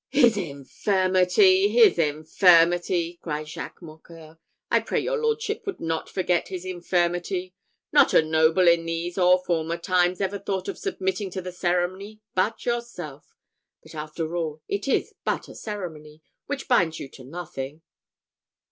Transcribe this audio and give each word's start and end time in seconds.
"His 0.09 0.35
infirmity! 0.35 1.67
his 1.67 1.99
infirmity!" 1.99 3.19
cried 3.21 3.47
Jacques 3.47 3.83
Mocqueur. 3.83 4.39
"I 4.71 4.79
pray 4.79 4.99
your 4.99 5.19
lordship 5.19 5.67
would 5.67 5.79
not 5.79 6.09
forget 6.09 6.47
his 6.47 6.65
infirmity! 6.65 7.53
Not 7.91 8.11
a 8.15 8.23
noble 8.23 8.67
in 8.67 8.83
these 8.87 9.19
or 9.19 9.43
former 9.45 9.77
times 9.77 10.19
ever 10.19 10.39
thought 10.39 10.67
of 10.67 10.79
submitting 10.79 11.29
to 11.29 11.41
the 11.43 11.51
ceremony 11.51 12.19
but 12.33 12.65
yourself; 12.65 13.35
but 13.83 13.93
after 13.93 14.35
all, 14.35 14.63
it 14.67 14.87
is 14.87 15.13
but 15.23 15.47
a 15.47 15.53
ceremony, 15.53 16.23
which 16.47 16.67
binds 16.67 16.99
you 16.99 17.07
to 17.09 17.23
nothing." 17.23 17.83